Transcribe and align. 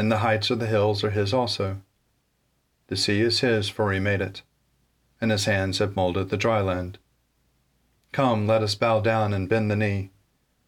and 0.00 0.10
the 0.10 0.24
heights 0.24 0.48
of 0.48 0.58
the 0.58 0.66
hills 0.66 1.04
are 1.04 1.10
his 1.10 1.34
also. 1.34 1.76
The 2.86 2.96
sea 2.96 3.20
is 3.20 3.40
his, 3.40 3.68
for 3.68 3.92
he 3.92 4.00
made 4.00 4.22
it, 4.22 4.40
and 5.20 5.30
his 5.30 5.44
hands 5.44 5.78
have 5.78 5.94
molded 5.94 6.30
the 6.30 6.38
dry 6.38 6.62
land. 6.62 6.96
Come, 8.10 8.46
let 8.46 8.62
us 8.62 8.74
bow 8.74 9.00
down 9.00 9.34
and 9.34 9.46
bend 9.46 9.70
the 9.70 9.76
knee, 9.76 10.08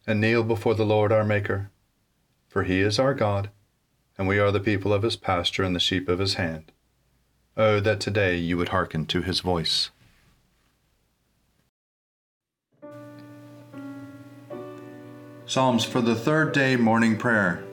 and 0.05 0.21
kneel 0.21 0.43
before 0.43 0.75
the 0.75 0.85
Lord 0.85 1.11
our 1.11 1.23
Maker. 1.23 1.71
For 2.47 2.61
he 2.61 2.81
is 2.81 2.99
our 2.99 3.15
God, 3.15 3.49
and 4.19 4.27
we 4.27 4.37
are 4.37 4.51
the 4.51 4.59
people 4.59 4.93
of 4.93 5.01
his 5.01 5.15
pasture 5.15 5.63
and 5.63 5.75
the 5.75 5.79
sheep 5.79 6.07
of 6.07 6.19
his 6.19 6.35
hand. 6.35 6.71
Oh, 7.57 7.79
that 7.79 7.99
today 7.99 8.35
you 8.37 8.55
would 8.57 8.69
hearken 8.69 9.07
to 9.07 9.23
his 9.23 9.39
voice. 9.39 9.89
Psalms 15.47 15.83
for 15.83 16.01
the 16.01 16.13
third 16.13 16.53
day 16.53 16.75
morning 16.75 17.17
prayer. 17.17 17.65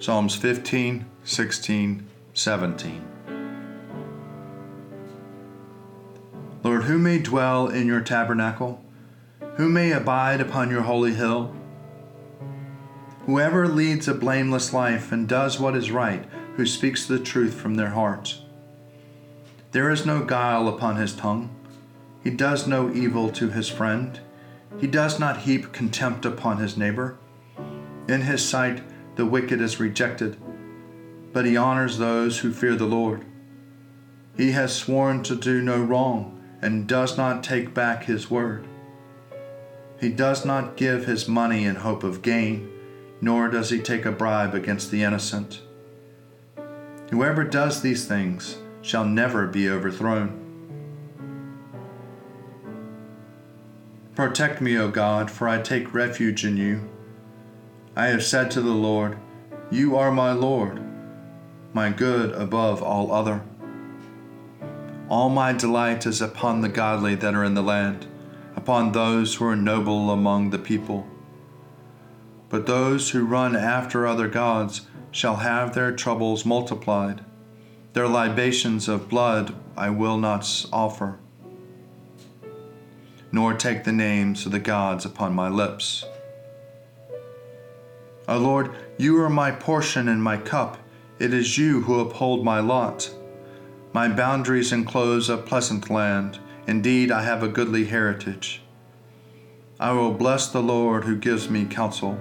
Psalms 0.00 0.34
15, 0.34 1.04
16, 1.24 2.06
17. 2.32 3.04
Lord, 6.64 6.84
who 6.84 6.98
may 6.98 7.18
dwell 7.18 7.68
in 7.68 7.86
your 7.86 8.00
tabernacle? 8.00 8.82
Who 9.56 9.68
may 9.68 9.92
abide 9.92 10.40
upon 10.40 10.70
your 10.70 10.80
holy 10.80 11.12
hill? 11.12 11.54
Whoever 13.26 13.68
leads 13.68 14.08
a 14.08 14.14
blameless 14.14 14.72
life 14.72 15.12
and 15.12 15.28
does 15.28 15.60
what 15.60 15.76
is 15.76 15.90
right, 15.90 16.24
who 16.56 16.64
speaks 16.64 17.06
the 17.06 17.18
truth 17.18 17.52
from 17.52 17.74
their 17.74 17.90
hearts. 17.90 18.40
There 19.72 19.90
is 19.90 20.06
no 20.06 20.24
guile 20.24 20.66
upon 20.66 20.96
his 20.96 21.14
tongue. 21.14 21.54
He 22.24 22.30
does 22.30 22.66
no 22.66 22.90
evil 22.90 23.30
to 23.32 23.50
his 23.50 23.68
friend. 23.68 24.18
He 24.80 24.86
does 24.86 25.20
not 25.20 25.42
heap 25.42 25.72
contempt 25.72 26.24
upon 26.24 26.56
his 26.56 26.78
neighbor. 26.78 27.18
In 28.08 28.22
his 28.22 28.42
sight, 28.42 28.82
the 29.16 29.26
wicked 29.26 29.60
is 29.60 29.80
rejected, 29.80 30.36
but 31.32 31.44
he 31.44 31.56
honors 31.56 31.98
those 31.98 32.38
who 32.38 32.52
fear 32.52 32.74
the 32.74 32.86
Lord. 32.86 33.24
He 34.36 34.52
has 34.52 34.74
sworn 34.74 35.22
to 35.24 35.36
do 35.36 35.60
no 35.60 35.82
wrong 35.82 36.42
and 36.62 36.86
does 36.86 37.16
not 37.16 37.44
take 37.44 37.74
back 37.74 38.04
his 38.04 38.30
word. 38.30 38.66
He 40.00 40.08
does 40.08 40.44
not 40.44 40.76
give 40.76 41.04
his 41.04 41.28
money 41.28 41.64
in 41.64 41.76
hope 41.76 42.04
of 42.04 42.22
gain, 42.22 42.70
nor 43.20 43.48
does 43.48 43.70
he 43.70 43.80
take 43.80 44.06
a 44.06 44.12
bribe 44.12 44.54
against 44.54 44.90
the 44.90 45.02
innocent. 45.02 45.60
Whoever 47.10 47.44
does 47.44 47.82
these 47.82 48.06
things 48.06 48.56
shall 48.82 49.04
never 49.04 49.46
be 49.46 49.68
overthrown. 49.68 50.40
Protect 54.14 54.60
me, 54.60 54.76
O 54.78 54.90
God, 54.90 55.30
for 55.30 55.48
I 55.48 55.60
take 55.60 55.94
refuge 55.94 56.44
in 56.44 56.56
you. 56.56 56.88
I 57.96 58.06
have 58.06 58.24
said 58.24 58.50
to 58.52 58.60
the 58.60 58.70
Lord, 58.70 59.18
You 59.70 59.96
are 59.96 60.10
my 60.10 60.32
Lord, 60.32 60.82
my 61.72 61.90
good 61.90 62.32
above 62.32 62.82
all 62.82 63.12
other. 63.12 63.42
All 65.08 65.28
my 65.28 65.52
delight 65.52 66.06
is 66.06 66.20
upon 66.20 66.60
the 66.60 66.68
godly 66.68 67.14
that 67.16 67.34
are 67.34 67.44
in 67.44 67.54
the 67.54 67.62
land, 67.62 68.06
upon 68.54 68.92
those 68.92 69.34
who 69.34 69.46
are 69.46 69.56
noble 69.56 70.10
among 70.10 70.50
the 70.50 70.58
people. 70.58 71.06
But 72.48 72.66
those 72.66 73.10
who 73.10 73.24
run 73.24 73.56
after 73.56 74.06
other 74.06 74.28
gods 74.28 74.82
shall 75.10 75.36
have 75.36 75.74
their 75.74 75.92
troubles 75.92 76.46
multiplied. 76.46 77.24
Their 77.92 78.08
libations 78.08 78.88
of 78.88 79.08
blood 79.08 79.54
I 79.76 79.90
will 79.90 80.16
not 80.16 80.66
offer 80.72 81.18
nor 83.32 83.54
take 83.54 83.84
the 83.84 83.92
names 83.92 84.46
of 84.46 84.52
the 84.52 84.58
gods 84.58 85.04
upon 85.04 85.34
my 85.34 85.48
lips. 85.48 86.04
O 88.30 88.38
Lord, 88.38 88.70
you 88.96 89.20
are 89.20 89.28
my 89.28 89.50
portion 89.50 90.06
and 90.06 90.22
my 90.22 90.36
cup. 90.36 90.78
It 91.18 91.34
is 91.34 91.58
you 91.58 91.80
who 91.82 91.98
uphold 91.98 92.44
my 92.44 92.60
lot. 92.60 93.12
My 93.92 94.06
boundaries 94.06 94.70
enclose 94.70 95.28
a 95.28 95.36
pleasant 95.36 95.90
land. 95.90 96.38
Indeed, 96.68 97.10
I 97.10 97.24
have 97.24 97.42
a 97.42 97.48
goodly 97.48 97.86
heritage. 97.86 98.62
I 99.80 99.90
will 99.90 100.12
bless 100.12 100.46
the 100.46 100.62
Lord 100.62 101.02
who 101.04 101.16
gives 101.16 101.50
me 101.50 101.64
counsel. 101.64 102.20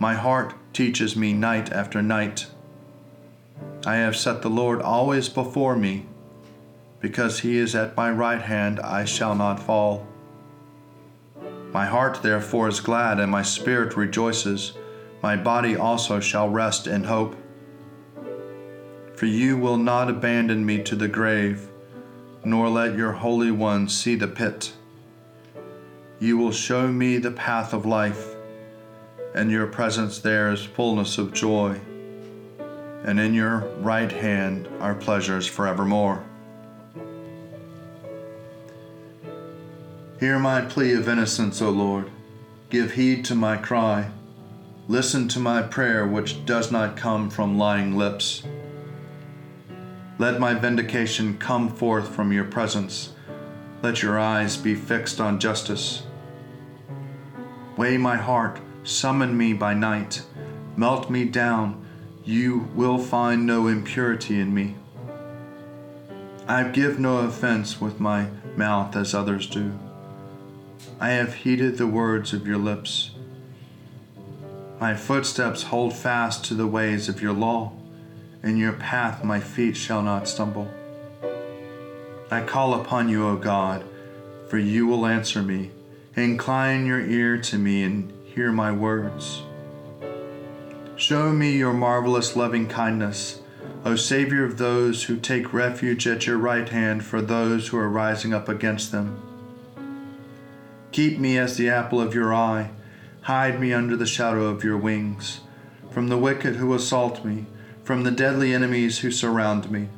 My 0.00 0.14
heart 0.14 0.54
teaches 0.72 1.14
me 1.14 1.32
night 1.32 1.70
after 1.70 2.02
night. 2.02 2.48
I 3.86 3.94
have 3.94 4.16
set 4.16 4.42
the 4.42 4.50
Lord 4.50 4.82
always 4.82 5.28
before 5.28 5.76
me. 5.76 6.06
Because 6.98 7.38
he 7.38 7.58
is 7.58 7.76
at 7.76 7.96
my 7.96 8.10
right 8.10 8.42
hand, 8.42 8.80
I 8.80 9.04
shall 9.04 9.36
not 9.36 9.60
fall. 9.60 10.04
My 11.72 11.86
heart 11.86 12.24
therefore 12.24 12.66
is 12.66 12.80
glad, 12.80 13.20
and 13.20 13.30
my 13.30 13.42
spirit 13.42 13.96
rejoices. 13.96 14.72
My 15.22 15.36
body 15.36 15.76
also 15.76 16.18
shall 16.18 16.48
rest 16.48 16.88
in 16.88 17.04
hope. 17.04 17.36
For 19.14 19.26
you 19.26 19.56
will 19.56 19.76
not 19.76 20.10
abandon 20.10 20.66
me 20.66 20.82
to 20.82 20.96
the 20.96 21.06
grave, 21.06 21.68
nor 22.44 22.68
let 22.68 22.96
your 22.96 23.12
Holy 23.12 23.52
One 23.52 23.88
see 23.88 24.16
the 24.16 24.26
pit. 24.26 24.72
You 26.18 26.36
will 26.38 26.50
show 26.50 26.88
me 26.88 27.18
the 27.18 27.30
path 27.30 27.72
of 27.72 27.86
life, 27.86 28.34
and 29.32 29.48
your 29.48 29.68
presence 29.68 30.18
there 30.18 30.50
is 30.50 30.64
fullness 30.64 31.18
of 31.18 31.32
joy, 31.32 31.80
and 33.04 33.20
in 33.20 33.32
your 33.32 33.58
right 33.78 34.10
hand 34.10 34.68
are 34.80 34.94
pleasures 34.94 35.46
forevermore. 35.46 36.24
Hear 40.18 40.40
my 40.40 40.62
plea 40.62 40.94
of 40.94 41.08
innocence, 41.08 41.62
O 41.62 41.70
Lord. 41.70 42.10
Give 42.70 42.92
heed 42.92 43.24
to 43.26 43.34
my 43.36 43.56
cry. 43.56 44.10
Listen 44.92 45.26
to 45.28 45.38
my 45.38 45.62
prayer, 45.62 46.06
which 46.06 46.44
does 46.44 46.70
not 46.70 46.98
come 46.98 47.30
from 47.30 47.56
lying 47.56 47.96
lips. 47.96 48.42
Let 50.18 50.38
my 50.38 50.52
vindication 50.52 51.38
come 51.38 51.70
forth 51.70 52.14
from 52.14 52.30
your 52.30 52.44
presence. 52.44 53.14
Let 53.80 54.02
your 54.02 54.18
eyes 54.18 54.58
be 54.58 54.74
fixed 54.74 55.18
on 55.18 55.40
justice. 55.40 56.02
Weigh 57.78 57.96
my 57.96 58.18
heart, 58.18 58.60
summon 58.82 59.34
me 59.34 59.54
by 59.54 59.72
night, 59.72 60.26
melt 60.76 61.08
me 61.08 61.24
down. 61.24 61.86
You 62.22 62.68
will 62.74 62.98
find 62.98 63.46
no 63.46 63.68
impurity 63.68 64.38
in 64.38 64.52
me. 64.52 64.76
I 66.46 66.64
give 66.64 66.98
no 66.98 67.20
offense 67.20 67.80
with 67.80 67.98
my 67.98 68.26
mouth 68.58 68.94
as 68.94 69.14
others 69.14 69.46
do. 69.46 69.72
I 71.00 71.12
have 71.12 71.32
heeded 71.32 71.78
the 71.78 71.86
words 71.86 72.34
of 72.34 72.46
your 72.46 72.58
lips. 72.58 73.11
My 74.82 74.96
footsteps 74.96 75.62
hold 75.62 75.94
fast 75.94 76.44
to 76.46 76.54
the 76.54 76.66
ways 76.66 77.08
of 77.08 77.22
your 77.22 77.32
law. 77.32 77.70
In 78.42 78.56
your 78.56 78.72
path 78.72 79.22
my 79.22 79.38
feet 79.38 79.76
shall 79.76 80.02
not 80.02 80.26
stumble. 80.26 80.68
I 82.32 82.42
call 82.42 82.74
upon 82.74 83.08
you, 83.08 83.24
O 83.28 83.36
God, 83.36 83.84
for 84.48 84.58
you 84.58 84.88
will 84.88 85.06
answer 85.06 85.40
me. 85.40 85.70
Incline 86.16 86.84
your 86.84 87.00
ear 87.00 87.38
to 87.42 87.58
me 87.58 87.84
and 87.84 88.12
hear 88.24 88.50
my 88.50 88.72
words. 88.72 89.42
Show 90.96 91.30
me 91.30 91.56
your 91.56 91.72
marvelous 91.72 92.34
loving 92.34 92.66
kindness, 92.66 93.40
O 93.84 93.94
Savior 93.94 94.44
of 94.44 94.58
those 94.58 95.04
who 95.04 95.16
take 95.16 95.54
refuge 95.54 96.08
at 96.08 96.26
your 96.26 96.38
right 96.38 96.68
hand 96.68 97.04
for 97.04 97.22
those 97.22 97.68
who 97.68 97.76
are 97.76 97.88
rising 97.88 98.34
up 98.34 98.48
against 98.48 98.90
them. 98.90 99.22
Keep 100.90 101.20
me 101.20 101.38
as 101.38 101.56
the 101.56 101.68
apple 101.68 102.00
of 102.00 102.16
your 102.16 102.34
eye. 102.34 102.70
Hide 103.22 103.60
me 103.60 103.72
under 103.72 103.96
the 103.96 104.04
shadow 104.04 104.46
of 104.46 104.64
your 104.64 104.76
wings. 104.76 105.42
From 105.92 106.08
the 106.08 106.18
wicked 106.18 106.56
who 106.56 106.74
assault 106.74 107.24
me, 107.24 107.46
from 107.84 108.02
the 108.02 108.10
deadly 108.10 108.52
enemies 108.52 108.98
who 108.98 109.12
surround 109.12 109.70
me. 109.70 109.88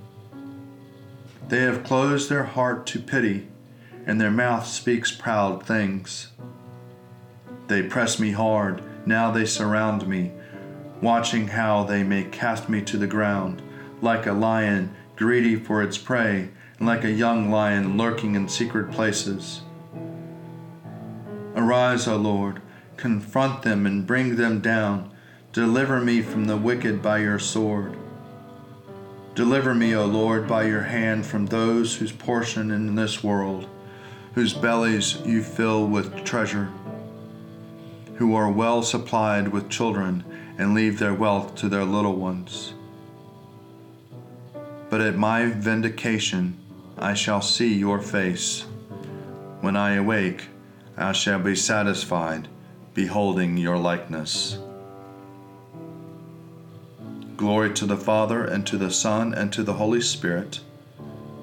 They 1.48 1.60
have 1.60 1.84
closed 1.84 2.28
their 2.28 2.44
heart 2.44 2.86
to 2.88 2.98
pity, 2.98 3.48
and 4.04 4.20
their 4.20 4.30
mouth 4.30 4.66
speaks 4.66 5.10
proud 5.10 5.64
things. 5.64 6.32
They 7.68 7.82
press 7.82 8.18
me 8.18 8.32
hard, 8.32 8.82
now 9.06 9.30
they 9.30 9.46
surround 9.46 10.06
me, 10.06 10.32
watching 11.00 11.48
how 11.48 11.84
they 11.84 12.02
may 12.02 12.24
cast 12.24 12.68
me 12.68 12.82
to 12.82 12.98
the 12.98 13.06
ground, 13.06 13.62
like 14.02 14.26
a 14.26 14.32
lion 14.32 14.94
greedy 15.16 15.56
for 15.56 15.82
its 15.82 15.96
prey, 15.96 16.50
and 16.78 16.86
like 16.86 17.04
a 17.04 17.10
young 17.10 17.50
lion 17.50 17.96
lurking 17.96 18.34
in 18.34 18.48
secret 18.48 18.90
places. 18.90 19.62
Arise, 21.56 22.06
O 22.06 22.16
Lord, 22.16 22.60
confront 22.96 23.62
them 23.62 23.86
and 23.86 24.06
bring 24.06 24.36
them 24.36 24.60
down. 24.60 25.10
Deliver 25.52 26.00
me 26.00 26.22
from 26.22 26.46
the 26.46 26.56
wicked 26.56 27.02
by 27.02 27.18
your 27.18 27.38
sword. 27.38 27.96
Deliver 29.34 29.74
me, 29.74 29.94
O 29.94 30.04
Lord, 30.06 30.46
by 30.46 30.64
your 30.64 30.82
hand 30.82 31.26
from 31.26 31.46
those 31.46 31.96
whose 31.96 32.12
portion 32.12 32.70
in 32.70 32.94
this 32.94 33.24
world, 33.24 33.68
whose 34.34 34.54
bellies 34.54 35.20
you 35.24 35.42
fill 35.42 35.86
with 35.86 36.24
treasure, 36.24 36.70
who 38.16 38.34
are 38.34 38.50
well 38.50 38.82
supplied 38.82 39.48
with 39.48 39.68
children 39.68 40.24
and 40.56 40.74
leave 40.74 40.98
their 40.98 41.14
wealth 41.14 41.56
to 41.56 41.68
their 41.68 41.84
little 41.84 42.14
ones. 42.14 42.74
But 44.88 45.00
at 45.00 45.16
my 45.16 45.46
vindication 45.46 46.56
I 46.96 47.14
shall 47.14 47.42
see 47.42 47.74
your 47.74 48.00
face. 48.00 48.64
When 49.60 49.74
I 49.74 49.94
awake, 49.94 50.48
I 50.96 51.10
shall 51.10 51.40
be 51.40 51.56
satisfied, 51.56 52.46
beholding 52.94 53.56
your 53.56 53.76
likeness. 53.76 54.58
Glory 57.36 57.74
to 57.74 57.84
the 57.84 57.96
Father, 57.96 58.44
and 58.44 58.64
to 58.66 58.78
the 58.78 58.90
Son, 58.90 59.34
and 59.34 59.52
to 59.52 59.64
the 59.64 59.74
Holy 59.74 60.00
Spirit, 60.00 60.60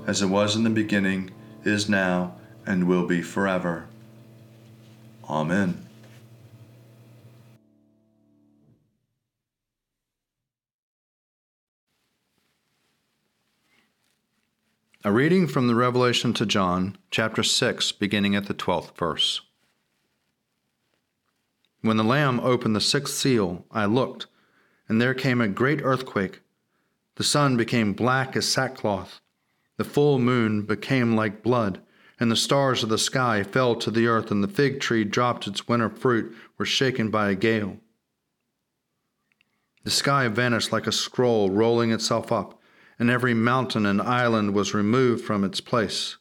as 0.08 0.22
it 0.22 0.28
was 0.28 0.56
in 0.56 0.64
the 0.64 0.70
beginning, 0.70 1.30
is 1.66 1.90
now, 1.90 2.34
and 2.66 2.88
will 2.88 3.06
be 3.06 3.22
forever. 3.22 3.88
Amen. 5.30 5.86
A 15.04 15.12
reading 15.12 15.48
from 15.48 15.68
the 15.68 15.76
Revelation 15.76 16.32
to 16.36 16.46
John, 16.46 16.96
chapter 17.10 17.44
6, 17.44 17.92
beginning 17.94 18.36
at 18.36 18.46
the 18.46 18.54
12th 18.54 18.96
verse. 18.96 19.42
When 21.82 21.98
the 21.98 22.04
Lamb 22.04 22.40
opened 22.40 22.76
the 22.76 22.82
sixth 22.82 23.16
seal, 23.16 23.66
I 23.72 23.86
looked, 23.86 24.28
and 24.88 25.02
there 25.02 25.14
came 25.14 25.42
a 25.42 25.48
great 25.48 25.82
earthquake. 25.84 26.42
The 27.16 27.24
sun 27.24 27.58
became 27.58 27.94
black 27.94 28.36
as 28.36 28.48
sackcloth, 28.48 29.20
the 29.78 29.84
full 29.84 30.20
moon 30.20 30.62
became 30.62 31.16
like 31.16 31.44
blood, 31.44 31.82
and 32.20 32.32
the 32.32 32.36
stars 32.36 32.84
of 32.84 32.90
the 32.90 32.98
sky 32.98 33.44
fell 33.44 33.76
to 33.76 33.90
the 33.90 34.08
earth, 34.08 34.32
and 34.32 34.44
the 34.44 34.48
fig 34.48 34.80
tree 34.80 35.04
dropped 35.04 35.48
its 35.48 35.68
winter 35.68 35.90
fruit, 35.90 36.36
were 36.58 36.66
shaken 36.66 37.10
by 37.10 37.30
a 37.30 37.36
gale. 37.36 37.78
The 39.84 39.92
sky 39.92 40.28
vanished 40.28 40.72
like 40.72 40.86
a 40.86 40.92
scroll 40.92 41.50
rolling 41.50 41.92
itself 41.92 42.32
up 42.32 42.62
and 43.02 43.10
every 43.10 43.34
mountain 43.34 43.84
and 43.88 44.00
island 44.00 44.54
was 44.54 44.76
removed 44.76 45.26
from 45.26 45.44
its 45.44 45.60
place. 45.60 46.18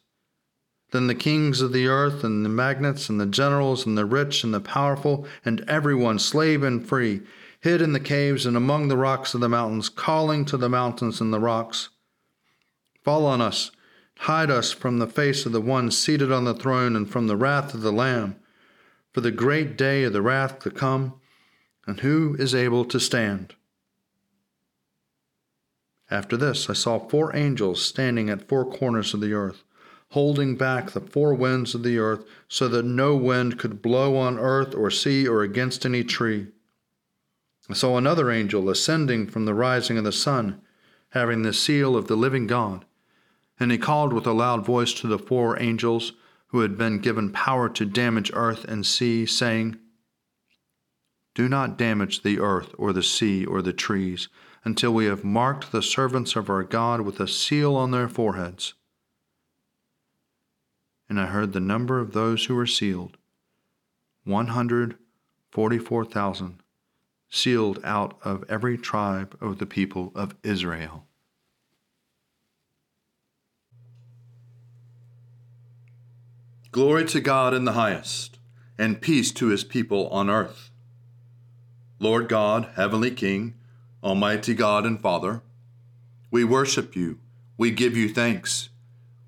Then 0.91 1.07
the 1.07 1.15
kings 1.15 1.61
of 1.61 1.71
the 1.71 1.87
earth, 1.87 2.23
and 2.23 2.43
the 2.45 2.49
magnates, 2.49 3.09
and 3.09 3.19
the 3.19 3.25
generals, 3.25 3.85
and 3.85 3.97
the 3.97 4.05
rich, 4.05 4.43
and 4.43 4.53
the 4.53 4.59
powerful, 4.59 5.25
and 5.45 5.61
everyone, 5.67 6.19
slave 6.19 6.63
and 6.63 6.85
free, 6.85 7.21
hid 7.61 7.81
in 7.81 7.93
the 7.93 7.99
caves 7.99 8.45
and 8.45 8.57
among 8.57 8.87
the 8.87 8.97
rocks 8.97 9.33
of 9.33 9.41
the 9.41 9.49
mountains, 9.49 9.87
calling 9.87 10.43
to 10.45 10.57
the 10.57 10.69
mountains 10.69 11.21
and 11.21 11.33
the 11.33 11.39
rocks 11.39 11.89
Fall 13.03 13.25
on 13.25 13.41
us, 13.41 13.71
hide 14.19 14.51
us 14.51 14.71
from 14.71 14.99
the 14.99 15.07
face 15.07 15.45
of 15.45 15.51
the 15.51 15.61
one 15.61 15.89
seated 15.89 16.31
on 16.31 16.43
the 16.43 16.53
throne, 16.53 16.95
and 16.95 17.09
from 17.09 17.27
the 17.27 17.37
wrath 17.37 17.73
of 17.73 17.81
the 17.81 17.91
Lamb, 17.91 18.35
for 19.11 19.21
the 19.21 19.31
great 19.31 19.77
day 19.77 20.03
of 20.03 20.13
the 20.13 20.21
wrath 20.21 20.59
to 20.59 20.69
come, 20.69 21.13
and 21.87 22.01
who 22.01 22.35
is 22.37 22.53
able 22.53 22.85
to 22.85 22.99
stand? 22.99 23.55
After 26.11 26.37
this, 26.37 26.69
I 26.69 26.73
saw 26.73 26.99
four 26.99 27.35
angels 27.35 27.81
standing 27.81 28.29
at 28.29 28.47
four 28.47 28.65
corners 28.65 29.13
of 29.13 29.21
the 29.21 29.33
earth, 29.33 29.63
holding 30.11 30.55
back 30.55 30.91
the 30.91 30.99
four 30.99 31.33
winds 31.33 31.73
of 31.73 31.83
the 31.83 31.97
earth, 31.97 32.25
so 32.47 32.67
that 32.67 32.85
no 32.85 33.15
wind 33.15 33.57
could 33.57 33.81
blow 33.81 34.17
on 34.17 34.37
earth 34.37 34.75
or 34.75 34.91
sea 34.91 35.27
or 35.27 35.41
against 35.41 35.85
any 35.85 36.03
tree. 36.03 36.47
I 37.69 37.73
saw 37.73 37.97
another 37.97 38.29
angel 38.29 38.69
ascending 38.69 39.27
from 39.27 39.45
the 39.45 39.53
rising 39.53 39.97
of 39.97 40.03
the 40.03 40.11
sun, 40.11 40.59
having 41.11 41.43
the 41.43 41.53
seal 41.53 41.95
of 41.95 42.07
the 42.07 42.17
living 42.17 42.45
God. 42.45 42.83
And 43.57 43.71
he 43.71 43.77
called 43.77 44.11
with 44.11 44.27
a 44.27 44.33
loud 44.33 44.65
voice 44.65 44.91
to 44.95 45.07
the 45.07 45.19
four 45.19 45.57
angels 45.61 46.11
who 46.47 46.59
had 46.59 46.77
been 46.77 46.99
given 46.99 47.31
power 47.31 47.69
to 47.69 47.85
damage 47.85 48.31
earth 48.33 48.65
and 48.65 48.85
sea, 48.85 49.25
saying, 49.25 49.77
Do 51.33 51.47
not 51.47 51.77
damage 51.77 52.23
the 52.23 52.39
earth 52.39 52.75
or 52.77 52.91
the 52.91 53.03
sea 53.03 53.45
or 53.45 53.61
the 53.61 53.71
trees 53.71 54.27
until 54.65 54.93
we 54.93 55.05
have 55.05 55.23
marked 55.23 55.71
the 55.71 55.81
servants 55.81 56.35
of 56.35 56.49
our 56.49 56.63
God 56.63 57.01
with 57.01 57.21
a 57.21 57.27
seal 57.27 57.77
on 57.77 57.91
their 57.91 58.09
foreheads. 58.09 58.73
And 61.11 61.19
I 61.19 61.25
heard 61.25 61.51
the 61.51 61.59
number 61.59 61.99
of 61.99 62.13
those 62.13 62.45
who 62.45 62.55
were 62.55 62.65
sealed 62.65 63.17
144,000, 64.23 66.63
sealed 67.29 67.79
out 67.83 68.17
of 68.23 68.45
every 68.47 68.77
tribe 68.77 69.35
of 69.41 69.57
the 69.57 69.65
people 69.65 70.13
of 70.15 70.35
Israel. 70.41 71.03
Glory 76.71 77.03
to 77.07 77.19
God 77.19 77.53
in 77.53 77.65
the 77.65 77.73
highest, 77.73 78.39
and 78.77 79.01
peace 79.01 79.33
to 79.33 79.47
his 79.47 79.65
people 79.65 80.07
on 80.11 80.29
earth. 80.29 80.71
Lord 81.99 82.29
God, 82.29 82.69
Heavenly 82.77 83.11
King, 83.11 83.55
Almighty 84.01 84.53
God 84.53 84.85
and 84.85 85.01
Father, 85.01 85.41
we 86.31 86.45
worship 86.45 86.95
you, 86.95 87.19
we 87.57 87.69
give 87.69 87.97
you 87.97 88.07
thanks, 88.07 88.69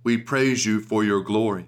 we 0.01 0.17
praise 0.17 0.65
you 0.65 0.79
for 0.79 1.03
your 1.03 1.21
glory. 1.21 1.67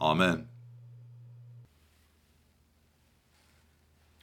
Amen. 0.00 0.46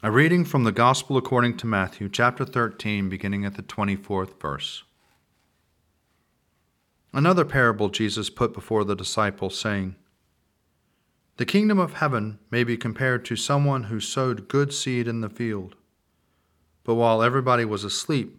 A 0.02 0.10
reading 0.10 0.46
from 0.46 0.64
the 0.64 0.72
Gospel 0.72 1.18
according 1.18 1.58
to 1.58 1.68
Matthew, 1.68 2.08
chapter 2.08 2.46
13, 2.46 3.10
beginning 3.10 3.44
at 3.44 3.56
the 3.56 3.64
24th 3.64 4.40
verse. 4.40 4.84
Another 7.12 7.44
parable 7.44 7.90
Jesus 7.90 8.30
put 8.30 8.54
before 8.54 8.86
the 8.86 8.96
disciples, 8.96 9.60
saying, 9.60 9.96
The 11.38 11.46
kingdom 11.46 11.80
of 11.80 11.96
heaven 11.96 12.40
may 12.52 12.64
be 12.64 12.78
compared 12.78 13.26
to 13.26 13.36
someone 13.36 13.86
who 13.86 14.00
sowed 14.00 14.48
good 14.48 14.74
seed 14.74 15.08
in 15.08 15.20
the 15.22 15.30
field. 15.30 15.76
But 16.86 16.96
while 16.96 17.22
everybody 17.22 17.66
was 17.66 17.84
asleep, 17.84 18.38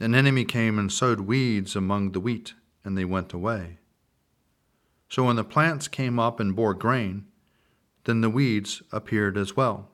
an 0.00 0.14
enemy 0.14 0.44
came 0.44 0.78
and 0.78 0.92
sowed 0.92 1.20
weeds 1.20 1.76
among 1.76 2.12
the 2.12 2.20
wheat, 2.20 2.54
and 2.84 2.98
they 2.98 3.04
went 3.04 3.32
away. 3.32 3.78
So 5.14 5.22
when 5.22 5.36
the 5.36 5.44
plants 5.44 5.86
came 5.86 6.18
up 6.18 6.40
and 6.40 6.56
bore 6.56 6.74
grain, 6.74 7.26
then 8.02 8.20
the 8.20 8.28
weeds 8.28 8.82
appeared 8.90 9.38
as 9.38 9.56
well. 9.56 9.92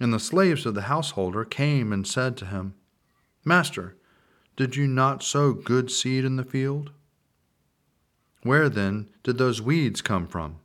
And 0.00 0.14
the 0.14 0.18
slaves 0.18 0.64
of 0.64 0.72
the 0.72 0.88
householder 0.88 1.44
came 1.44 1.92
and 1.92 2.06
said 2.06 2.38
to 2.38 2.46
him, 2.46 2.72
Master, 3.44 3.98
did 4.56 4.76
you 4.76 4.86
not 4.86 5.22
sow 5.22 5.52
good 5.52 5.90
seed 5.90 6.24
in 6.24 6.36
the 6.36 6.42
field? 6.42 6.92
Where 8.42 8.70
then 8.70 9.10
did 9.24 9.36
those 9.36 9.60
weeds 9.60 10.00
come 10.00 10.26
from? 10.26 10.56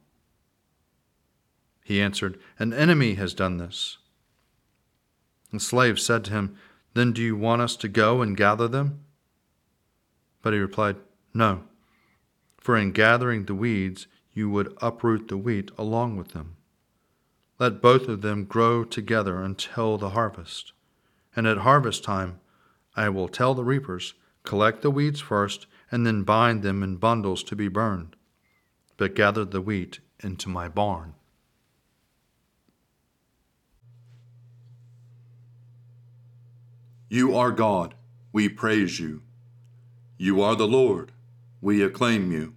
He 1.83 1.99
answered, 1.99 2.39
An 2.57 2.71
enemy 2.71 3.15
has 3.15 3.33
done 3.33 3.57
this. 3.57 3.97
The 5.51 5.59
slave 5.59 5.99
said 5.99 6.23
to 6.23 6.31
him, 6.31 6.55
Then 6.93 7.11
do 7.11 7.21
you 7.21 7.35
want 7.35 7.61
us 7.61 7.75
to 7.75 7.89
go 7.89 8.21
and 8.21 8.37
gather 8.37 8.69
them? 8.69 9.01
But 10.41 10.53
he 10.53 10.59
replied, 10.59 10.95
No, 11.33 11.66
for 12.67 12.75
in 12.75 12.91
gathering 12.91 13.45
the 13.45 13.55
weeds 13.55 14.07
you 14.33 14.49
would 14.49 14.77
uproot 14.81 15.29
the 15.29 15.37
wheat 15.37 15.71
along 15.77 16.17
with 16.17 16.33
them. 16.33 16.57
Let 17.59 17.81
both 17.81 18.09
of 18.09 18.21
them 18.21 18.43
grow 18.43 18.83
together 18.83 19.41
until 19.41 19.97
the 19.97 20.09
harvest. 20.09 20.73
And 21.33 21.47
at 21.47 21.59
harvest 21.59 22.03
time, 22.03 22.41
I 22.93 23.07
will 23.07 23.29
tell 23.29 23.53
the 23.53 23.63
reapers, 23.63 24.15
Collect 24.43 24.81
the 24.81 24.91
weeds 24.91 25.21
first, 25.21 25.65
and 25.89 26.05
then 26.05 26.23
bind 26.23 26.61
them 26.61 26.83
in 26.83 26.97
bundles 26.97 27.41
to 27.43 27.55
be 27.55 27.69
burned, 27.69 28.17
but 28.97 29.15
gather 29.15 29.45
the 29.45 29.61
wheat 29.61 30.01
into 30.19 30.49
my 30.49 30.67
barn. 30.67 31.13
You 37.07 37.33
are 37.33 37.53
God, 37.53 37.95
we 38.33 38.49
praise 38.49 38.99
you. 38.99 39.21
You 40.17 40.41
are 40.41 40.57
the 40.57 40.67
Lord, 40.67 41.13
we 41.61 41.81
acclaim 41.81 42.33
you. 42.33 42.56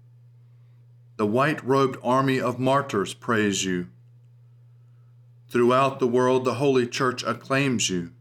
The 1.21 1.27
white 1.27 1.63
robed 1.63 1.99
army 2.01 2.41
of 2.41 2.57
martyrs 2.57 3.13
praise 3.13 3.63
you. 3.63 3.89
Throughout 5.49 5.99
the 5.99 6.07
world, 6.07 6.45
the 6.45 6.55
Holy 6.55 6.87
Church 6.87 7.21
acclaims 7.21 7.91
you. 7.91 8.13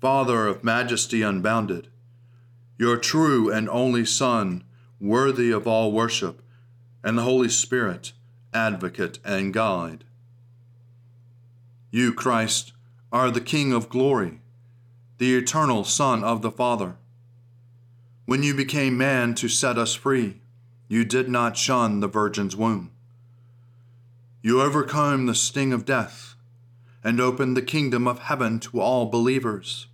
Father 0.00 0.46
of 0.46 0.64
majesty 0.64 1.20
unbounded, 1.20 1.88
your 2.78 2.96
true 2.96 3.52
and 3.52 3.68
only 3.68 4.06
Son, 4.06 4.64
worthy 4.98 5.50
of 5.50 5.66
all 5.66 5.92
worship, 5.92 6.40
and 7.04 7.18
the 7.18 7.22
Holy 7.24 7.50
Spirit, 7.50 8.14
advocate 8.54 9.18
and 9.22 9.52
guide. 9.52 10.04
You, 11.90 12.14
Christ, 12.14 12.72
are 13.12 13.30
the 13.30 13.42
King 13.42 13.74
of 13.74 13.90
glory, 13.90 14.40
the 15.18 15.36
eternal 15.36 15.84
Son 15.84 16.24
of 16.24 16.40
the 16.40 16.50
Father. 16.50 16.96
When 18.24 18.42
you 18.42 18.54
became 18.54 18.96
man 18.96 19.34
to 19.34 19.48
set 19.48 19.76
us 19.76 19.92
free, 19.94 20.40
you 20.88 21.04
did 21.04 21.28
not 21.28 21.56
shun 21.56 22.00
the 22.00 22.08
Virgin's 22.08 22.56
womb. 22.56 22.90
You 24.42 24.60
overcame 24.62 25.26
the 25.26 25.34
sting 25.34 25.72
of 25.72 25.84
death 25.84 26.34
and 27.04 27.20
opened 27.20 27.56
the 27.56 27.62
kingdom 27.62 28.08
of 28.08 28.20
heaven 28.20 28.58
to 28.60 28.80
all 28.80 29.06
believers. 29.06 29.86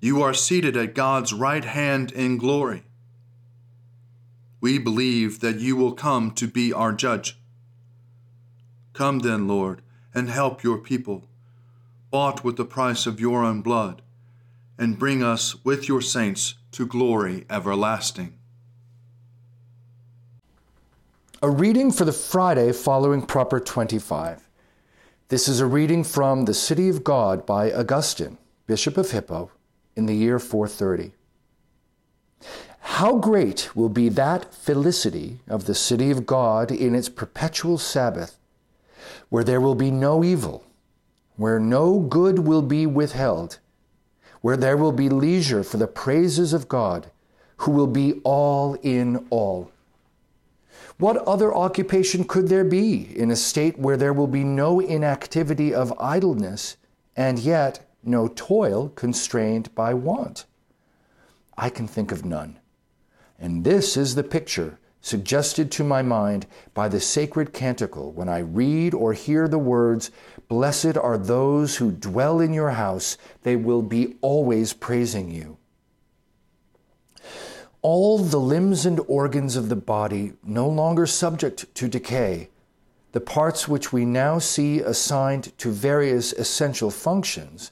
You 0.00 0.22
are 0.22 0.34
seated 0.34 0.76
at 0.76 0.94
God's 0.94 1.32
right 1.32 1.64
hand 1.64 2.12
in 2.12 2.36
glory. 2.36 2.84
We 4.60 4.78
believe 4.78 5.40
that 5.40 5.58
you 5.58 5.76
will 5.76 5.92
come 5.92 6.30
to 6.32 6.46
be 6.46 6.72
our 6.72 6.92
judge. 6.92 7.38
Come 8.92 9.20
then, 9.20 9.48
Lord, 9.48 9.82
and 10.14 10.30
help 10.30 10.62
your 10.62 10.78
people 10.78 11.24
bought 12.10 12.44
with 12.44 12.56
the 12.56 12.64
price 12.64 13.06
of 13.06 13.20
your 13.20 13.44
own 13.44 13.60
blood, 13.60 14.00
and 14.78 14.98
bring 14.98 15.22
us 15.22 15.64
with 15.64 15.88
your 15.88 16.00
saints 16.00 16.54
to 16.70 16.86
glory 16.86 17.44
everlasting. 17.50 18.32
A 21.42 21.50
reading 21.50 21.92
for 21.92 22.04
the 22.04 22.12
Friday 22.12 22.72
following 22.72 23.22
Proper 23.22 23.60
25. 23.60 24.48
This 25.28 25.48
is 25.48 25.60
a 25.60 25.66
reading 25.66 26.04
from 26.04 26.44
The 26.44 26.54
City 26.54 26.88
of 26.88 27.04
God 27.04 27.44
by 27.44 27.72
Augustine, 27.72 28.38
Bishop 28.66 28.96
of 28.96 29.10
Hippo, 29.10 29.50
in 29.94 30.06
the 30.06 30.14
year 30.14 30.38
430. 30.38 31.12
How 32.80 33.16
great 33.18 33.74
will 33.74 33.88
be 33.88 34.08
that 34.10 34.54
felicity 34.54 35.40
of 35.48 35.66
the 35.66 35.74
city 35.74 36.10
of 36.10 36.26
God 36.26 36.70
in 36.70 36.94
its 36.94 37.08
perpetual 37.08 37.78
Sabbath, 37.78 38.38
where 39.28 39.44
there 39.44 39.60
will 39.60 39.74
be 39.74 39.90
no 39.90 40.24
evil 40.24 40.66
where 41.36 41.60
no 41.60 41.98
good 41.98 42.40
will 42.40 42.62
be 42.62 42.86
withheld, 42.86 43.58
where 44.40 44.56
there 44.56 44.76
will 44.76 44.92
be 44.92 45.08
leisure 45.08 45.62
for 45.62 45.76
the 45.76 45.86
praises 45.86 46.52
of 46.52 46.68
God, 46.68 47.10
who 47.58 47.70
will 47.70 47.86
be 47.86 48.20
all 48.24 48.74
in 48.82 49.26
all. 49.30 49.70
What 50.98 51.18
other 51.28 51.54
occupation 51.54 52.24
could 52.24 52.48
there 52.48 52.64
be 52.64 53.14
in 53.14 53.30
a 53.30 53.36
state 53.36 53.78
where 53.78 53.98
there 53.98 54.14
will 54.14 54.26
be 54.26 54.44
no 54.44 54.80
inactivity 54.80 55.74
of 55.74 55.92
idleness 56.00 56.78
and 57.14 57.38
yet 57.38 57.90
no 58.02 58.28
toil 58.28 58.88
constrained 58.90 59.74
by 59.74 59.92
want? 59.92 60.46
I 61.56 61.68
can 61.68 61.86
think 61.86 62.12
of 62.12 62.24
none. 62.24 62.58
And 63.38 63.62
this 63.62 63.96
is 63.96 64.14
the 64.14 64.24
picture 64.24 64.78
suggested 65.02 65.70
to 65.70 65.84
my 65.84 66.00
mind 66.02 66.46
by 66.72 66.88
the 66.88 67.00
sacred 67.00 67.52
canticle 67.52 68.12
when 68.12 68.28
I 68.28 68.38
read 68.38 68.94
or 68.94 69.12
hear 69.12 69.46
the 69.48 69.58
words, 69.58 70.10
Blessed 70.48 70.96
are 70.96 71.18
those 71.18 71.76
who 71.76 71.92
dwell 71.92 72.40
in 72.40 72.52
your 72.52 72.70
house, 72.70 73.18
they 73.42 73.54
will 73.54 73.82
be 73.82 74.16
always 74.20 74.72
praising 74.72 75.30
you. 75.30 75.58
All 77.88 78.18
the 78.18 78.40
limbs 78.40 78.84
and 78.84 78.98
organs 79.06 79.54
of 79.54 79.68
the 79.68 79.76
body 79.76 80.32
no 80.42 80.68
longer 80.68 81.06
subject 81.06 81.72
to 81.76 81.86
decay, 81.86 82.48
the 83.12 83.20
parts 83.20 83.68
which 83.68 83.92
we 83.92 84.04
now 84.04 84.40
see 84.40 84.80
assigned 84.80 85.56
to 85.58 85.70
various 85.70 86.32
essential 86.32 86.90
functions, 86.90 87.70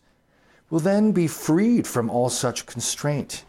will 0.71 0.79
then 0.79 1.11
be 1.11 1.27
freed 1.27 1.89
from 1.89 2.11
all 2.11 2.31
such 2.31 2.65
constraint 2.65 3.45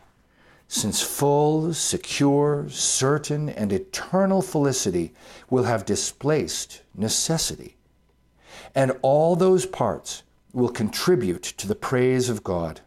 since 0.67 1.03
full, 1.03 1.71
secure, 1.71 2.65
certain, 2.67 3.47
and 3.47 3.71
eternal 3.71 4.41
felicity 4.41 5.13
will 5.51 5.65
have 5.65 5.85
displaced 5.85 6.81
necessity. 6.95 7.77
And 8.73 8.97
all 9.03 9.35
those 9.35 9.67
parts 9.67 10.23
will 10.51 10.69
contribute 10.69 11.43
to 11.43 11.67
the 11.67 11.75
praise 11.75 12.27
of 12.27 12.43
God. 12.43 12.81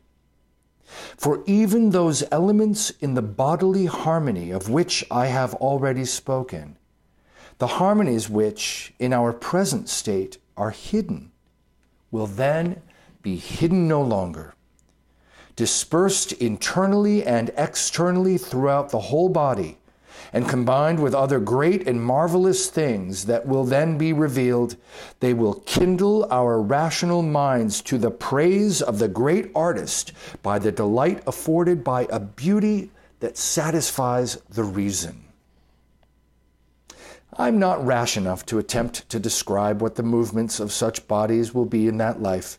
For 1.17 1.43
even 1.47 1.91
those 1.91 2.25
elements 2.31 2.91
in 3.01 3.15
the 3.15 3.23
bodily 3.23 3.87
harmony 3.87 4.51
of 4.51 4.71
which 4.71 5.05
I 5.11 5.27
have 5.27 5.55
already 5.55 6.05
spoken, 6.05 6.77
the 7.59 7.67
harmonies 7.67 8.31
which 8.31 8.95
in 8.99 9.13
our 9.13 9.33
present 9.33 9.89
state 9.89 10.39
are 10.57 10.71
hidden, 10.71 11.33
will 12.11 12.27
then 12.27 12.83
be 13.23 13.37
hidden 13.37 13.89
no 13.89 14.03
longer. 14.03 14.55
Dispersed 15.57 16.33
internally 16.33 17.25
and 17.25 17.51
externally 17.57 18.39
throughout 18.39 18.91
the 18.91 19.01
whole 19.01 19.29
body, 19.29 19.79
and 20.33 20.49
combined 20.49 21.01
with 21.01 21.15
other 21.15 21.41
great 21.41 21.87
and 21.87 22.03
marvelous 22.03 22.69
things 22.69 23.27
that 23.27 23.47
will 23.47 23.65
then 23.65 23.99
be 23.99 24.13
revealed, 24.13 24.77
they 25.21 25.35
will 25.35 25.55
kindle 25.67 26.27
our 26.31 26.61
rational 26.61 27.23
minds 27.23 27.81
to 27.83 27.99
the 27.99 28.11
praise 28.11 28.81
of 28.83 28.99
the 28.99 29.09
great 29.09 29.51
artist 29.55 30.13
by 30.43 30.59
the 30.59 30.73
delight 30.73 31.23
afforded 31.27 31.83
by 31.83 32.07
a 32.11 32.21
beauty 32.21 32.91
that 33.21 33.37
satisfies 33.37 34.37
the 34.49 34.65
reason. 34.65 35.25
I'm 37.37 37.59
not 37.59 37.85
rash 37.85 38.17
enough 38.17 38.45
to 38.47 38.59
attempt 38.59 39.09
to 39.11 39.21
describe 39.21 39.81
what 39.81 39.95
the 39.95 40.03
movements 40.03 40.61
of 40.61 40.73
such 40.73 41.07
bodies 41.07 41.55
will 41.55 41.67
be 41.67 41.87
in 41.87 41.99
that 41.99 42.21
life 42.21 42.59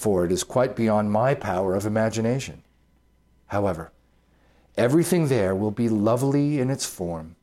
for 0.00 0.24
it 0.24 0.32
is 0.32 0.44
quite 0.44 0.74
beyond 0.74 1.12
my 1.12 1.34
power 1.34 1.74
of 1.74 1.84
imagination. 1.84 2.62
However, 3.48 3.92
everything 4.80 5.28
there 5.28 5.54
will 5.54 5.70
be 5.70 5.90
lovely 5.90 6.58
in 6.58 6.70
its 6.70 6.86
form, 6.86 7.36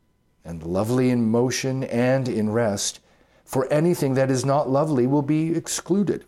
and 0.44 0.63
lovely 0.63 1.12
in 1.12 1.29
motion 1.29 1.84
and 1.84 2.27
in 2.27 2.50
rest, 2.50 3.00
for 3.46 3.72
anything 3.72 4.15
that 4.15 4.32
is 4.32 4.44
not 4.44 4.67
lovely 4.67 5.06
will 5.06 5.22
be 5.22 5.56
excluded. 5.56 6.25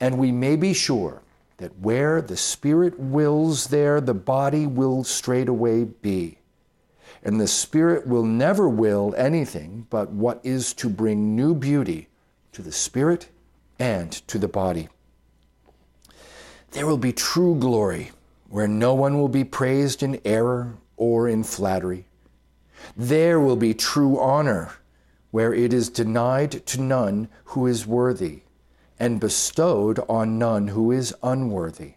And 0.00 0.18
we 0.18 0.32
may 0.32 0.56
be 0.56 0.74
sure 0.74 1.22
that 1.58 1.78
where 1.78 2.20
the 2.20 2.36
Spirit 2.36 2.98
wills, 2.98 3.68
there 3.68 4.00
the 4.00 4.14
body 4.14 4.66
will 4.66 5.04
straightway 5.04 5.84
be. 5.84 6.38
And 7.22 7.40
the 7.40 7.46
Spirit 7.46 8.04
will 8.04 8.24
never 8.24 8.68
will 8.68 9.14
anything 9.16 9.86
but 9.90 10.10
what 10.10 10.40
is 10.42 10.74
to 10.74 10.88
bring 10.88 11.36
new 11.36 11.54
beauty 11.54 12.08
to 12.50 12.62
the 12.62 12.72
Spirit 12.72 13.28
and 13.78 14.10
to 14.26 14.38
the 14.38 14.48
body. 14.48 14.88
There 16.72 16.84
will 16.88 16.98
be 16.98 17.12
true 17.12 17.54
glory 17.54 18.10
where 18.48 18.68
no 18.68 18.94
one 18.94 19.18
will 19.18 19.28
be 19.28 19.44
praised 19.44 20.02
in 20.02 20.20
error 20.24 20.76
or 20.96 21.28
in 21.28 21.42
flattery. 21.42 22.06
There 22.96 23.40
will 23.40 23.56
be 23.56 23.74
true 23.74 24.18
honor 24.18 24.74
where 25.30 25.52
it 25.52 25.72
is 25.72 25.88
denied 25.88 26.64
to 26.66 26.80
none 26.80 27.28
who 27.46 27.66
is 27.66 27.86
worthy 27.86 28.42
and 29.00 29.18
bestowed 29.18 29.98
on 30.08 30.38
none 30.38 30.68
who 30.68 30.92
is 30.92 31.14
unworthy. 31.22 31.94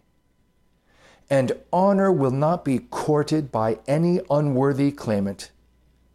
And 1.29 1.51
honor 1.71 2.11
will 2.11 2.31
not 2.31 2.65
be 2.65 2.79
courted 2.79 3.51
by 3.51 3.79
any 3.87 4.21
unworthy 4.29 4.91
claimant, 4.91 5.51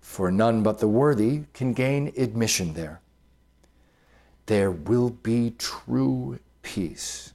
for 0.00 0.32
none 0.32 0.62
but 0.62 0.78
the 0.78 0.88
worthy 0.88 1.42
can 1.52 1.74
gain 1.74 2.12
admission 2.16 2.74
there. 2.74 3.00
There 4.46 4.70
will 4.70 5.10
be 5.10 5.54
true 5.58 6.40
peace 6.62 7.31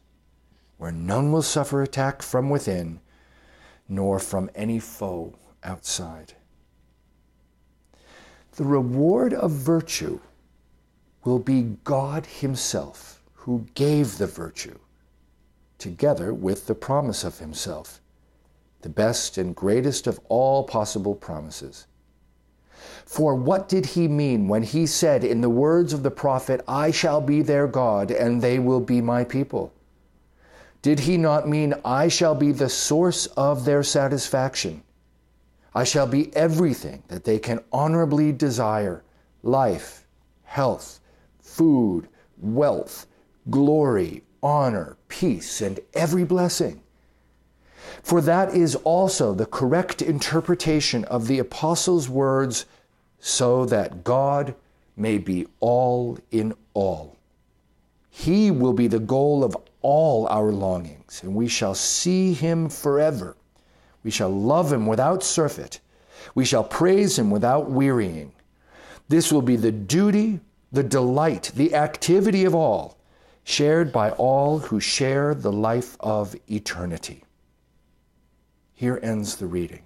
where 0.78 0.92
none 0.92 1.32
will 1.32 1.42
suffer 1.42 1.82
attack 1.82 2.22
from 2.22 2.50
within, 2.50 3.00
nor 3.90 4.20
from 4.20 4.50
any 4.56 4.80
foe 4.80 5.34
outside. 5.64 6.34
The 8.56 8.64
reward 8.64 9.34
of 9.34 9.52
virtue 9.52 10.20
will 11.24 11.40
be 11.40 11.78
God 11.84 12.26
Himself 12.26 13.22
who 13.34 13.66
gave 13.76 14.18
the 14.18 14.28
virtue, 14.28 14.78
together 15.78 16.34
with 16.34 16.68
the 16.68 16.76
promise 16.76 17.24
of 17.24 17.40
Himself, 17.40 18.02
the 18.82 18.90
best 18.90 19.38
and 19.38 19.56
greatest 19.56 20.08
of 20.08 20.20
all 20.28 20.64
possible 20.64 21.16
promises. 21.16 21.88
For 23.06 23.36
what 23.36 23.70
did 23.70 23.86
he 23.86 24.08
mean 24.08 24.48
when 24.48 24.64
he 24.64 24.86
said 24.86 25.24
in 25.24 25.42
the 25.42 25.50
words 25.50 25.94
of 25.94 26.04
the 26.04 26.12
prophet, 26.12 26.62
I 26.68 26.92
shall 26.92 27.22
be 27.22 27.42
their 27.42 27.68
God 27.68 28.12
and 28.12 28.42
they 28.42 28.60
will 28.60 28.82
be 28.82 29.02
my 29.02 29.24
people? 29.24 29.74
Did 30.88 31.02
he 31.02 31.18
not 31.18 31.50
mean, 31.50 31.74
I 31.84 32.08
shall 32.08 32.34
be 32.34 32.54
the 32.54 32.70
source 32.70 33.26
of 33.36 33.66
their 33.66 33.84
satisfaction? 33.84 34.84
I 35.76 35.84
shall 35.84 36.08
be 36.08 36.34
everything 36.34 37.04
that 37.10 37.26
they 37.26 37.40
can 37.40 37.60
honorably 37.74 38.32
desire 38.32 39.04
life, 39.44 40.08
health, 40.46 41.02
food, 41.42 42.08
wealth, 42.40 43.06
glory, 43.50 44.24
honor, 44.42 44.96
peace, 45.10 45.60
and 45.60 45.78
every 45.94 46.24
blessing. 46.24 46.82
For 48.02 48.22
that 48.22 48.56
is 48.56 48.76
also 48.76 49.34
the 49.34 49.46
correct 49.46 50.02
interpretation 50.02 51.04
of 51.04 51.28
the 51.28 51.40
Apostle's 51.40 52.08
words, 52.08 52.66
so 53.20 53.66
that 53.66 54.06
God 54.06 54.56
may 54.96 55.18
be 55.18 55.48
all 55.60 56.18
in 56.32 56.54
all. 56.74 57.18
He 58.10 58.52
will 58.52 58.72
be 58.72 58.88
the 58.88 59.00
goal 59.00 59.44
of 59.44 59.58
all 59.88 60.28
our 60.28 60.52
longings, 60.52 61.22
and 61.24 61.34
we 61.34 61.48
shall 61.48 61.74
see 61.74 62.34
Him 62.34 62.68
forever. 62.68 63.38
We 64.04 64.12
shall 64.12 64.30
love 64.30 64.74
Him 64.74 64.86
without 64.86 65.24
surfeit. 65.24 65.80
We 66.36 66.44
shall 66.44 66.66
praise 66.66 67.18
Him 67.18 67.32
without 67.32 67.72
wearying. 67.72 68.34
This 69.08 69.32
will 69.32 69.42
be 69.42 69.56
the 69.56 69.72
duty, 69.72 70.42
the 70.74 70.84
delight, 70.84 71.54
the 71.56 71.74
activity 71.74 72.44
of 72.44 72.54
all, 72.54 72.98
shared 73.46 73.94
by 73.94 74.12
all 74.12 74.60
who 74.60 74.82
share 74.82 75.34
the 75.34 75.54
life 75.54 75.96
of 76.02 76.36
eternity. 76.52 77.24
Here 78.74 79.00
ends 79.02 79.38
the 79.38 79.48
reading. 79.48 79.84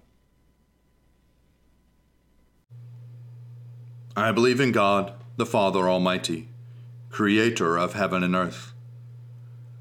I 4.16 4.32
believe 4.32 4.60
in 4.60 4.72
God, 4.72 5.14
the 5.38 5.46
Father 5.46 5.88
Almighty, 5.88 6.48
creator 7.12 7.78
of 7.78 7.94
heaven 7.94 8.24
and 8.24 8.36
earth. 8.36 8.74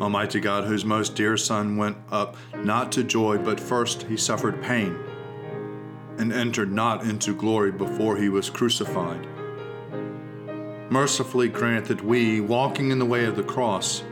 Almighty 0.00 0.40
God, 0.40 0.64
whose 0.64 0.84
most 0.84 1.14
dear 1.14 1.36
Son 1.36 1.76
went 1.76 1.96
up 2.10 2.36
not 2.56 2.90
to 2.92 3.04
joy, 3.04 3.36
but 3.36 3.60
first 3.60 4.04
he 4.04 4.16
suffered 4.16 4.62
pain, 4.62 4.98
and 6.18 6.32
entered 6.32 6.72
not 6.72 7.04
into 7.04 7.34
glory 7.34 7.70
before 7.70 8.16
he 8.16 8.28
was 8.28 8.48
crucified. 8.48 9.26
Mercifully 10.90 11.48
grant 11.48 11.86
that 11.86 12.02
we, 12.02 12.40
walking 12.40 12.90
in 12.90 12.98
the 12.98 13.04
way 13.04 13.24
of 13.26 13.36
the 13.36 13.42
cross, 13.42 14.02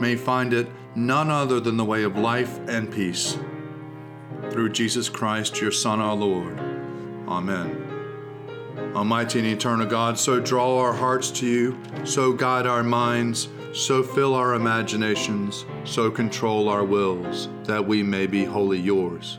may 0.00 0.14
find 0.16 0.52
it 0.52 0.68
none 0.94 1.30
other 1.30 1.60
than 1.60 1.76
the 1.76 1.84
way 1.84 2.02
of 2.02 2.16
life 2.16 2.58
and 2.68 2.92
peace. 2.92 3.38
Through 4.50 4.70
Jesus 4.70 5.08
Christ, 5.08 5.60
your 5.60 5.72
Son, 5.72 6.00
our 6.00 6.14
Lord. 6.14 6.58
Amen. 7.26 7.84
Almighty 8.94 9.38
and 9.38 9.48
eternal 9.48 9.86
God, 9.86 10.18
so 10.18 10.40
draw 10.40 10.78
our 10.78 10.92
hearts 10.92 11.30
to 11.32 11.46
you, 11.46 11.78
so 12.04 12.32
guide 12.32 12.66
our 12.66 12.82
minds, 12.82 13.48
so 13.78 14.02
fill 14.02 14.34
our 14.34 14.54
imaginations, 14.54 15.64
so 15.84 16.10
control 16.10 16.68
our 16.68 16.82
wills, 16.82 17.48
that 17.62 17.86
we 17.86 18.02
may 18.02 18.26
be 18.26 18.44
wholly 18.44 18.78
yours, 18.78 19.38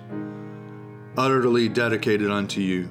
utterly 1.17 1.67
dedicated 1.67 2.31
unto 2.31 2.61
you. 2.61 2.87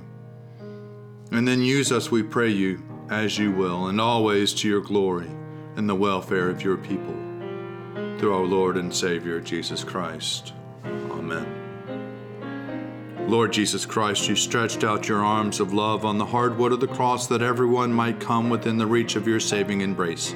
And 1.33 1.49
then 1.49 1.63
use 1.63 1.91
us, 1.91 2.11
we 2.11 2.23
pray 2.23 2.51
you, 2.51 2.83
as 3.09 3.39
you 3.39 3.51
will, 3.51 3.87
and 3.87 3.99
always 3.99 4.53
to 4.55 4.69
your 4.69 4.83
glory 4.83 5.31
and 5.77 5.89
the 5.89 5.95
welfare 5.95 6.51
of 6.51 6.63
your 6.63 6.77
people 6.77 7.15
through 8.19 8.35
our 8.35 8.45
Lord 8.45 8.77
and 8.77 8.95
Savior 8.95 9.41
Jesus 9.41 9.83
Christ. 9.83 10.53
Amen. 10.85 11.47
Lord 13.27 13.55
Jesus 13.55 13.87
Christ, 13.87 14.29
you 14.29 14.37
stretched 14.37 14.85
out 14.85 15.09
your 15.09 15.25
arms 15.25 15.61
of 15.61 15.73
love 15.73 16.05
on 16.05 16.19
the 16.19 16.27
hard 16.27 16.59
wood 16.59 16.73
of 16.73 16.81
the 16.81 16.89
cross 16.89 17.27
that 17.29 17.41
everyone 17.41 17.91
might 17.91 18.21
come 18.21 18.51
within 18.51 18.77
the 18.77 18.87
reach 18.87 19.17
of 19.17 19.27
your 19.27 19.41
saving 19.41 19.81
embrace. 19.81 20.35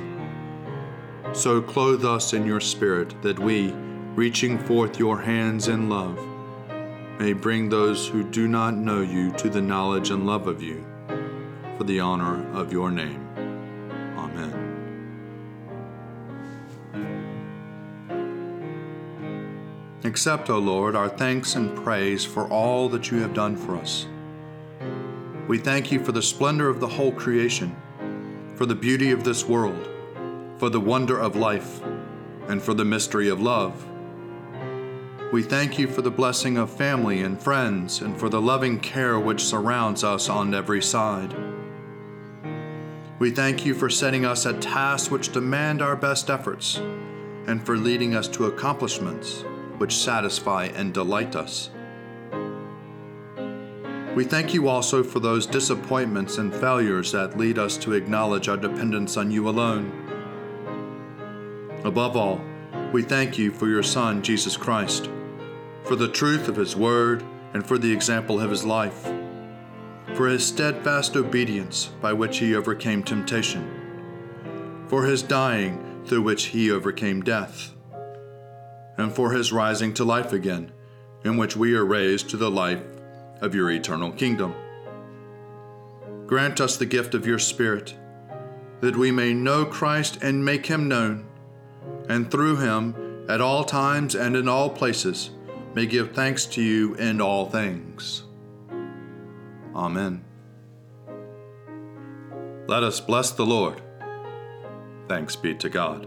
So 1.34 1.62
clothe 1.62 2.04
us 2.04 2.34
in 2.34 2.44
your 2.46 2.60
spirit 2.60 3.20
that 3.22 3.38
we, 3.38 3.72
reaching 4.14 4.58
forth 4.58 4.98
your 4.98 5.18
hands 5.18 5.68
in 5.68 5.88
love, 5.88 6.18
may 7.18 7.32
bring 7.32 7.70
those 7.70 8.06
who 8.06 8.22
do 8.22 8.46
not 8.46 8.74
know 8.74 9.00
you 9.00 9.32
to 9.32 9.48
the 9.48 9.60
knowledge 9.60 10.10
and 10.10 10.26
love 10.26 10.46
of 10.46 10.62
you 10.62 10.84
for 11.78 11.84
the 11.84 12.00
honor 12.00 12.46
of 12.52 12.70
your 12.70 12.90
name. 12.90 13.26
Amen. 14.16 14.62
Accept, 20.04 20.50
O 20.50 20.58
Lord, 20.58 20.94
our 20.94 21.08
thanks 21.08 21.54
and 21.54 21.74
praise 21.76 22.26
for 22.26 22.46
all 22.48 22.90
that 22.90 23.10
you 23.10 23.20
have 23.20 23.32
done 23.32 23.56
for 23.56 23.76
us. 23.76 24.06
We 25.48 25.56
thank 25.58 25.90
you 25.90 26.04
for 26.04 26.12
the 26.12 26.22
splendor 26.22 26.68
of 26.68 26.78
the 26.78 26.88
whole 26.88 27.12
creation, 27.12 27.74
for 28.54 28.66
the 28.66 28.74
beauty 28.74 29.12
of 29.12 29.24
this 29.24 29.46
world, 29.46 29.88
for 30.62 30.70
the 30.70 30.78
wonder 30.78 31.18
of 31.18 31.34
life, 31.34 31.82
and 32.46 32.62
for 32.62 32.72
the 32.72 32.84
mystery 32.84 33.28
of 33.28 33.40
love. 33.40 33.84
We 35.32 35.42
thank 35.42 35.76
you 35.76 35.88
for 35.88 36.02
the 36.02 36.10
blessing 36.12 36.56
of 36.56 36.70
family 36.70 37.22
and 37.22 37.42
friends 37.42 38.00
and 38.00 38.16
for 38.16 38.28
the 38.28 38.40
loving 38.40 38.78
care 38.78 39.18
which 39.18 39.42
surrounds 39.42 40.04
us 40.04 40.28
on 40.28 40.54
every 40.54 40.80
side. 40.80 41.34
We 43.18 43.32
thank 43.32 43.66
you 43.66 43.74
for 43.74 43.90
setting 43.90 44.24
us 44.24 44.46
at 44.46 44.62
tasks 44.62 45.10
which 45.10 45.32
demand 45.32 45.82
our 45.82 45.96
best 45.96 46.30
efforts 46.30 46.76
and 47.48 47.66
for 47.66 47.76
leading 47.76 48.14
us 48.14 48.28
to 48.28 48.46
accomplishments 48.46 49.44
which 49.78 49.96
satisfy 49.96 50.66
and 50.66 50.94
delight 50.94 51.34
us. 51.34 51.70
We 54.14 54.22
thank 54.22 54.54
you 54.54 54.68
also 54.68 55.02
for 55.02 55.18
those 55.18 55.44
disappointments 55.44 56.38
and 56.38 56.54
failures 56.54 57.10
that 57.10 57.36
lead 57.36 57.58
us 57.58 57.76
to 57.78 57.94
acknowledge 57.94 58.48
our 58.48 58.56
dependence 58.56 59.16
on 59.16 59.32
you 59.32 59.48
alone. 59.48 60.01
Above 61.84 62.16
all, 62.16 62.40
we 62.92 63.02
thank 63.02 63.38
you 63.38 63.50
for 63.50 63.66
your 63.66 63.82
Son, 63.82 64.22
Jesus 64.22 64.56
Christ, 64.56 65.10
for 65.82 65.96
the 65.96 66.08
truth 66.08 66.46
of 66.46 66.54
his 66.54 66.76
word 66.76 67.24
and 67.54 67.66
for 67.66 67.76
the 67.76 67.92
example 67.92 68.40
of 68.40 68.50
his 68.50 68.64
life, 68.64 69.10
for 70.14 70.28
his 70.28 70.46
steadfast 70.46 71.16
obedience 71.16 71.86
by 72.00 72.12
which 72.12 72.38
he 72.38 72.54
overcame 72.54 73.02
temptation, 73.02 74.86
for 74.86 75.06
his 75.06 75.22
dying 75.22 76.02
through 76.06 76.22
which 76.22 76.46
he 76.46 76.70
overcame 76.70 77.20
death, 77.20 77.72
and 78.96 79.12
for 79.12 79.32
his 79.32 79.52
rising 79.52 79.92
to 79.94 80.04
life 80.04 80.32
again, 80.32 80.70
in 81.24 81.36
which 81.36 81.56
we 81.56 81.74
are 81.74 81.84
raised 81.84 82.30
to 82.30 82.36
the 82.36 82.50
life 82.50 82.82
of 83.40 83.56
your 83.56 83.70
eternal 83.70 84.12
kingdom. 84.12 84.54
Grant 86.26 86.60
us 86.60 86.76
the 86.76 86.86
gift 86.86 87.14
of 87.14 87.26
your 87.26 87.40
Spirit, 87.40 87.96
that 88.80 88.96
we 88.96 89.10
may 89.10 89.34
know 89.34 89.64
Christ 89.64 90.22
and 90.22 90.44
make 90.44 90.66
him 90.66 90.88
known, 90.88 91.26
and 92.08 92.30
through 92.30 92.56
him, 92.56 93.26
at 93.28 93.40
all 93.40 93.64
times 93.64 94.14
and 94.14 94.36
in 94.36 94.48
all 94.48 94.68
places, 94.68 95.30
may 95.74 95.86
give 95.86 96.12
thanks 96.12 96.44
to 96.46 96.62
you 96.62 96.94
in 96.94 97.20
all 97.20 97.46
things. 97.46 98.24
Amen. 99.74 100.24
Let 102.66 102.82
us 102.82 103.00
bless 103.00 103.30
the 103.30 103.46
Lord. 103.46 103.80
Thanks 105.08 105.36
be 105.36 105.54
to 105.54 105.68
God. 105.68 106.06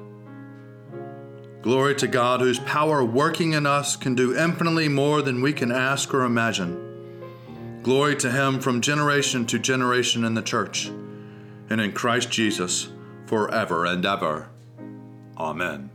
Glory 1.61 1.95
to 1.95 2.07
God, 2.07 2.41
whose 2.41 2.59
power 2.59 3.03
working 3.03 3.53
in 3.53 3.65
us 3.65 3.95
can 3.95 4.13
do 4.13 4.37
infinitely 4.37 4.87
more 4.87 5.21
than 5.23 5.41
we 5.41 5.51
can 5.51 5.71
ask 5.71 6.13
or 6.13 6.23
imagine. 6.23 7.79
Glory 7.81 8.15
to 8.17 8.31
him 8.31 8.59
from 8.59 8.81
generation 8.81 9.45
to 9.47 9.57
generation 9.57 10.23
in 10.23 10.35
the 10.35 10.41
church, 10.41 10.87
and 11.69 11.81
in 11.81 11.91
Christ 11.91 12.29
Jesus 12.29 12.89
forever 13.25 13.85
and 13.85 14.05
ever. 14.05 14.49
Amen. 15.37 15.94